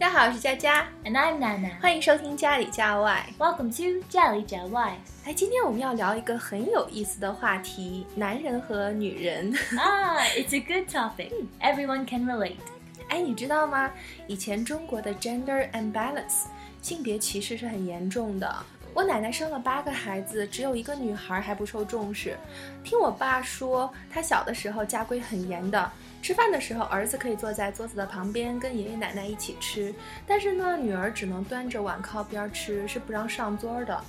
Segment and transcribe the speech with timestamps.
[0.00, 3.26] 大家好，我是佳佳，and I'm Nana，欢迎收听家里家外。
[3.38, 4.98] Welcome to 家里家外。
[5.24, 9.52] 哎，今天我们要聊一个很有意思的话题，男人和女人。
[9.78, 11.32] 啊， It's a good topic.
[11.60, 12.56] Everyone can relate.
[13.08, 13.90] 哎，你知道吗？
[14.26, 16.44] 以前中国的 gender imbalance
[16.82, 18.54] 性别歧视是很严重的。
[18.94, 22.36] 我奶奶生了八个孩子，只有一个女孩还不受重视。
[22.82, 25.92] 听我爸说，他小的时候家规很严的，
[26.22, 29.94] 吃饭的时候儿子可以坐在桌子的旁边跟爷爷奶奶一起吃，
[30.26, 34.02] 但是呢，女儿只能端着碗靠边吃，是不让上桌的。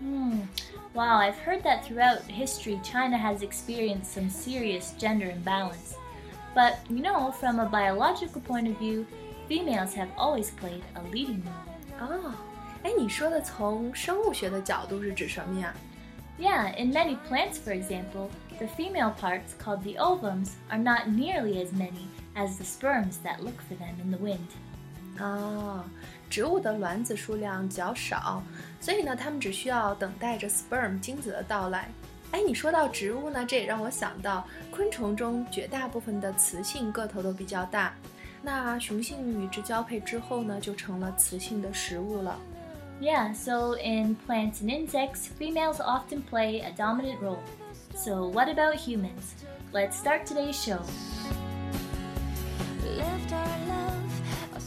[0.00, 0.48] 嗯，
[0.94, 5.94] Wow, I've heard that throughout history, China has experienced some serious gender imbalance.
[6.54, 9.06] But you know, from a biological point of view,
[9.48, 12.08] females have always played a leading role.
[12.10, 12.34] Oh.
[12.84, 15.74] 哎，你说的从生物学的角度是指什么呀？
[16.38, 21.70] Yeah, in many plants, for example, the female parts called the ovums are not nearly as
[21.74, 24.38] many as the sperms that look for them in the wind.
[25.18, 25.84] 啊，
[26.30, 28.42] 植物的卵子数量较少，
[28.80, 31.90] 所以呢，它们只需要等待着 sperm 精子的到来。
[32.30, 37.92] 哎，你说到植物呢，这也让我想到昆虫中绝大部分的雌性个头都比较大，
[38.40, 42.38] 那雄性与之交配之后呢，就成了雌性的食物了。
[43.01, 47.43] Yeah, so in plants and insects, females often play a dominant role.
[47.93, 49.35] So, what about humans?
[49.73, 50.81] Let's start today's show.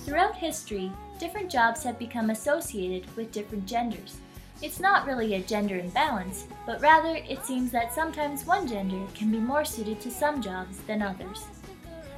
[0.05, 4.17] Throughout history, different jobs have become associated with different genders.
[4.61, 9.31] It's not really a gender imbalance, but rather it seems that sometimes one gender can
[9.31, 11.45] be more suited to some jobs than others.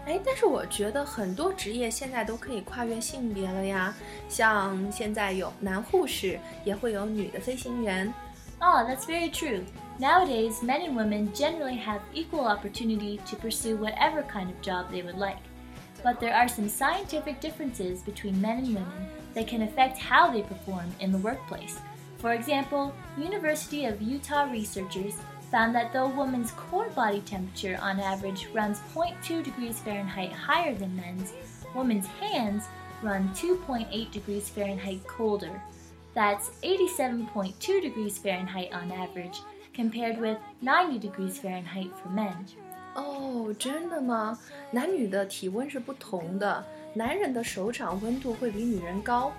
[0.10, 3.94] 哎，但是我觉得很多职业现在都可以跨越性别了呀，
[4.30, 8.14] 像现在有男护士，也会有女的飞行员。
[8.60, 9.64] Oh, that's very true.
[10.00, 15.02] Nowadays, men and women generally have equal opportunity to pursue whatever kind of job they
[15.04, 15.40] would like.
[16.04, 20.44] But there are some scientific differences between men and women that can affect how they
[20.44, 21.78] perform in the workplace.
[22.20, 25.16] For example, University of Utah researchers
[25.52, 30.96] found that though women's core body temperature on average runs 0.2 degrees Fahrenheit higher than
[30.96, 31.34] men's,
[31.74, 32.66] women's hands
[33.02, 35.62] run 2.8 degrees Fahrenheit colder.
[36.14, 39.42] That's 87.2 degrees Fahrenheit on average,
[39.74, 42.46] compared with 90 degrees Fahrenheit for men.
[42.96, 44.40] 哦，真的吗？
[44.72, 49.34] 男女的体温是不同的，男人的手掌温度会比女人高。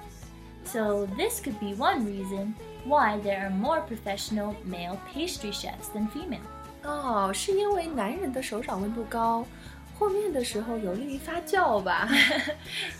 [0.65, 2.55] So this could be one reason
[2.85, 6.41] why there are more professional male pastry chefs than female.
[6.83, 9.47] 哦，是因为男人的手掌温度高，
[9.99, 12.09] 和面的时候有利于发酵吧？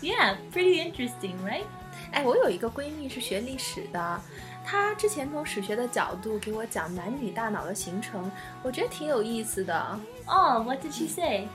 [0.01, 1.65] Yeah, pretty interesting, right?
[2.11, 4.21] 哎，我有一个闺蜜是学历史的，
[4.65, 8.31] 她之前从史学的角度给我讲男女大脑的形成，
[8.63, 9.99] 我觉得挺有意思的。
[10.25, 11.47] 哦、oh,，What did she say？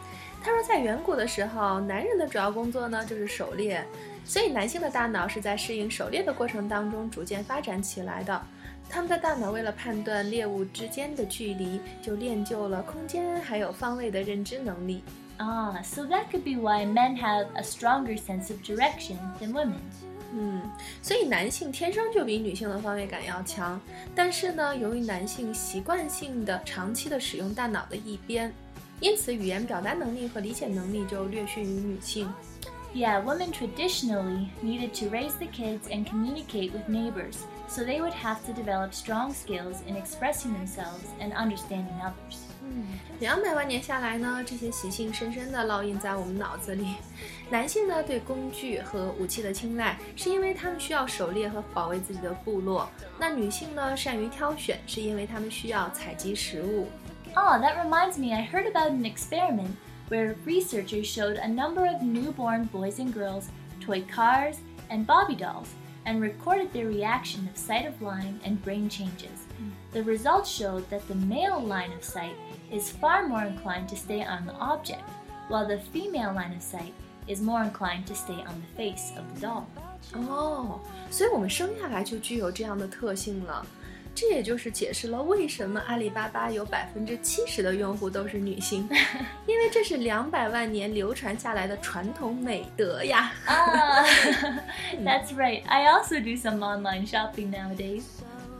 [0.43, 3.83] 她说，在远古的时候，男人的主要工作呢就是狩猎。
[4.28, 8.40] 所以，男性的大脑是在适应狩猎的过程当中逐渐发展起来的。
[8.90, 15.02] 他们的大脑为了判断猎物之间的距离，就练就了空间还有方位的认知能力。
[15.38, 19.80] 啊，so that could be why men have a stronger sense of direction than women。
[20.34, 20.62] 嗯，
[21.02, 23.80] 所以男性天生就比女性的方位感要强。
[24.14, 28.54] 但是呢，由于男性习惯性的长期的使用大脑的一边，
[29.00, 32.30] 因此语言表达能力和理解能力就略逊于女性。
[32.94, 38.44] Yeah, women traditionally needed to raise the kids and communicate with neighbors, so they would have
[38.44, 42.37] to develop strong skills in expressing themselves and understanding others.
[42.60, 42.84] 嗯，
[43.19, 46.97] 两百万年下来呢，这些习性深深地烙印在我们脑子里。
[47.49, 52.87] 男性呢，对工具和武器的青睐，是因为他们需要狩猎和保卫自己的部落；
[53.19, 56.88] 那女性呢，善于挑选，是因为他们需要采集食物。
[57.34, 59.71] Oh, that reminds me, I heard about an experiment
[60.07, 64.59] where researchers showed a number of newborn boys and girls toy cars
[64.90, 65.73] and Barbie dolls
[66.05, 69.46] and recorded their reaction of sight of line and brain changes.
[69.58, 69.70] Hmm.
[69.91, 72.35] The results showed that the male line of sight
[72.72, 75.03] is far more inclined to stay on the object,
[75.49, 76.93] while the female line of sight
[77.28, 79.67] is more inclined to stay on the face of the doll.
[80.16, 80.79] Oh, 哦，
[81.11, 83.66] 所以我们生下来就具有这样的特性了。
[84.19, 88.90] 这也就是解释了为什么阿里巴巴有百分之七十的用户都是女性，
[89.46, 93.31] 因为这是两百万年流传下来的传统美德呀。
[93.46, 94.03] 啊
[95.05, 95.61] ，That's right.
[95.67, 98.05] I also do some online shopping nowadays.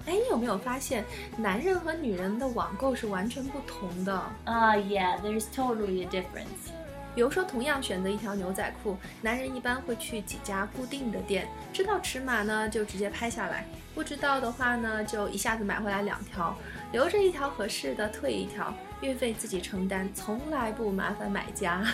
[0.06, 1.04] 哎，你有没有发现，
[1.38, 4.14] 男人和女人的网购是完全不同的？
[4.46, 6.70] 啊，Yeah, there's totally a difference.
[7.17, 16.57] 比如说，同样选择一条牛仔裤，男人一般会去几家固定的店，知道尺码呢就直接拍下来，不知道的话呢就一下子买回来两条，
[16.91, 18.73] 留着一条合适的退一条，
[19.03, 21.85] 运费自己承担，从来不麻烦买家。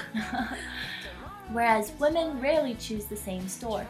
[1.53, 3.85] Whereas women rarely choose the same store.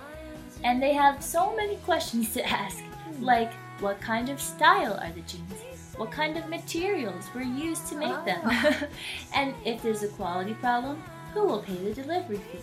[0.63, 2.79] And they have so many questions to ask,
[3.21, 5.61] like what kind of style are the jeans?
[5.97, 8.41] What kind of materials were used to make them?
[9.35, 10.97] and if there's a quality problem,
[11.35, 12.63] who will pay the delivery fee?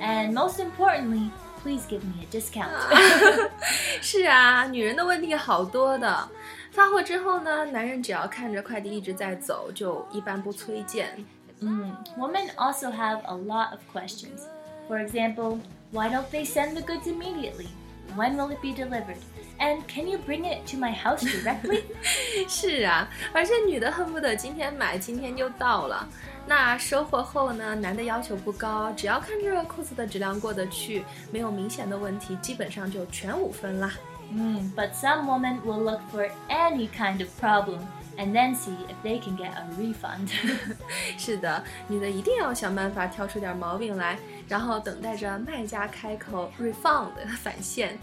[0.00, 1.30] And most importantly,
[1.62, 2.70] please give me a discount.
[4.00, 6.28] 是啊，女人的问题好多的。
[6.70, 11.08] 发货之后呢，男人只要看着快递一直在走，就一般不催件。
[11.60, 11.96] Mm.
[12.18, 14.42] Women also have a lot of questions.
[14.86, 15.60] For example,
[15.90, 17.68] why don't they send the goods immediately?
[18.14, 19.16] When will it be delivered?
[19.58, 21.84] And can you bring it to my house directly?
[22.46, 26.06] 是啊，而且女的恨不得今天买，今天就到了。
[26.47, 33.93] 那收货后呢，男的要求不高，只要看这个裤子的质量过得去，没有明显的问题，基本上就全五分啦。
[34.33, 37.79] Mm, but some women will look for any kind of problem
[38.17, 40.29] and then see if they can get a refund.
[41.17, 44.17] 是的，女的一定要想办法挑出点毛病来，
[44.47, 47.09] 然后等待着卖家开口 refund
[47.41, 47.97] 返现。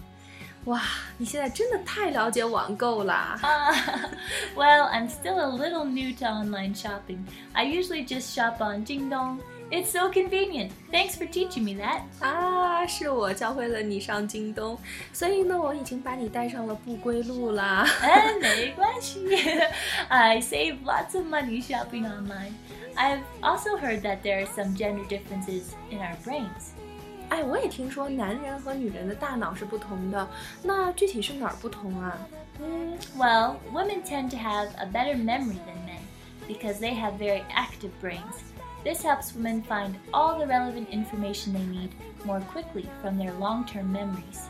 [0.65, 0.81] 哇，
[1.18, 3.38] 你 现在真的太了解网购啦！
[3.44, 4.10] Uh,
[4.56, 7.25] well, I'm still a little new to online shopping.
[7.54, 9.39] I usually just shop on Jingdong.
[9.69, 10.71] It's so convenient.
[10.89, 12.04] Thanks for teaching me that.
[12.21, 14.77] 啊，是我教会了你上京东，
[15.12, 17.86] 所以呢，我已经把你带上了不归路啦。
[18.01, 19.27] And 没关系.
[20.07, 22.54] I save lots of money shopping online.
[22.95, 26.71] I've also heard that there are some gender differences in our brains.
[27.30, 30.27] 哎，我也听说男人和女人的大脑是不同的，
[30.62, 32.18] 那具体是哪儿不同啊？
[32.60, 36.01] Mm, well, women tend to have a better memory than men
[36.48, 38.44] because they have very active brains.
[38.83, 41.89] This helps women find all the relevant information they need
[42.24, 44.44] more quickly from their long term memories.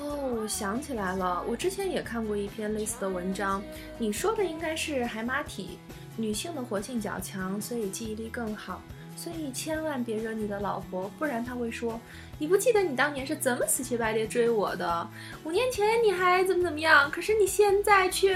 [0.00, 3.62] 哦，我想起来了，我之前也看过一篇类似的文章。
[3.98, 5.78] 你说的应该是海马体，
[6.16, 8.80] 女性的活性较强，所以记忆力更好。
[9.21, 11.99] 所以千万别惹你的老婆，不然她会说
[12.39, 15.05] ：“你不记得你当年是怎么死乞白赖追我的？
[15.43, 18.33] 五年前你还怎么怎么样，可是你现在却……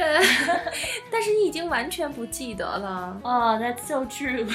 [1.09, 3.17] 但是你已经完全不记得了。
[3.23, 4.45] Oh, that's so true.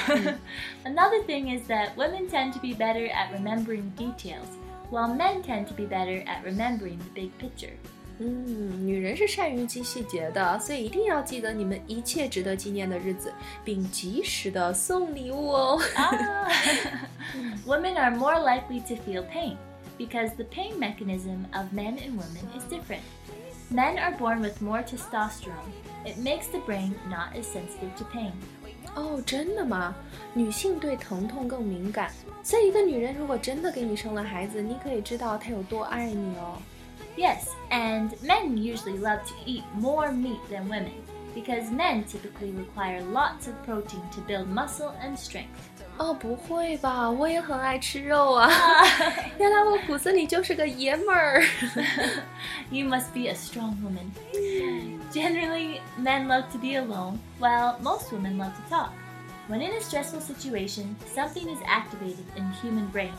[0.83, 4.45] Another thing is that women tend to be better at remembering details,
[4.91, 7.73] while men tend to be better at remembering the big picture.
[8.19, 13.33] 嗯，女人是善于记细节的，所以一定要记得你们一切值得纪念的日子，
[13.63, 15.81] 并及时的送礼物哦。
[15.95, 16.51] Ah.
[17.65, 19.55] women are more likely to feel pain
[19.97, 23.03] because the pain mechanism of men and women is different.
[23.71, 25.69] Men are born with more testosterone.
[26.03, 28.33] It makes the brain not as sensitive to pain.
[28.95, 29.95] 哦，真的吗？
[30.33, 32.11] 女性对疼痛更敏感，
[32.43, 36.57] 所以一个女人如果真的给你生了孩子，你可以知道她有多爱你哦。
[37.18, 40.94] Yes, and men usually love to eat more meat than women
[41.34, 45.48] because men typically require lots of protein to build muscle and strength.
[45.96, 47.08] 哦，不会吧？
[47.08, 48.50] 我也很爱吃肉啊！
[49.38, 51.40] 原来我骨子里就是个爷们儿。
[52.70, 54.10] You must be a strong woman.
[55.12, 58.90] Generally, men love to be alone, while most women love to talk.
[59.48, 63.12] When in a stressful situation, something is activated in the human brain.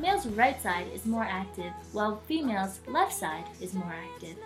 [0.00, 4.36] Male's right side is more active, while female's left side is more active.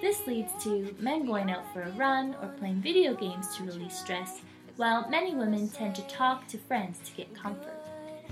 [0.00, 3.96] This leads to men going out for a run or playing video games to release
[3.98, 4.40] stress,
[4.76, 7.72] while many women tend to talk to friends to get comfort.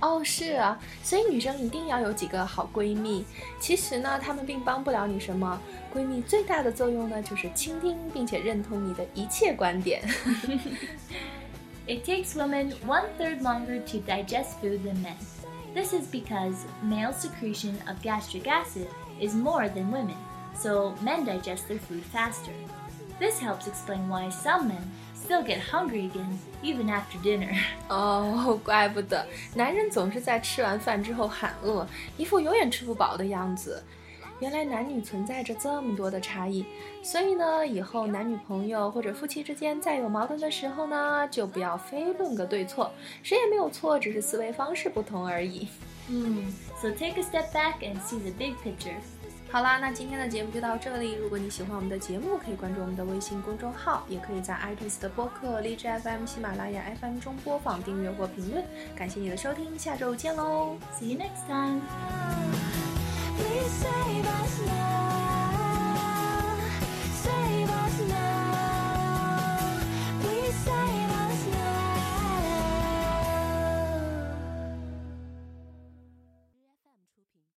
[0.01, 3.25] 哦，是啊，所以女生一定要有几个好闺蜜。
[3.61, 5.59] 其实呢，她们并帮不了你什么。
[5.95, 10.03] 闺蜜最大的作用呢，就是倾听并且认同你的一切观点。
[11.87, 15.15] It takes women one third longer to digest food than men.
[15.75, 18.89] This is because male secretion of gastric acid
[19.21, 20.17] is more than women,
[20.57, 22.53] so men digest their food faster.
[23.19, 27.57] This helps explain why some men still get hungry again even after dinner.
[27.89, 33.83] 哦， 怪不得男人总是在吃完饭之后喊饿，一副永远吃不饱的样子。
[34.40, 36.66] 原来男女存在着这么多的差异，
[37.04, 42.92] 所以呢，以后男女朋友或者夫妻之间再有矛盾的时候呢，就不要非论个对错，
[43.22, 45.68] 谁也没有错，只是思维方式不同而已。
[46.10, 46.46] Hmm,
[46.82, 48.96] so take a step back and see the big picture.
[49.52, 51.16] 好啦，那今天的节目就到这里。
[51.16, 58.64] 如果你喜欢我们的节目，可以关注我们的微信公众号，也可以在 iTunes 的播客、荔枝 FM、喜马拉雅 FM 中播放、订阅或评论。
[58.96, 62.89] 感谢你的收听，下周见喽！See you next time.
[63.40, 66.58] Please save us now,
[67.14, 68.29] save us now.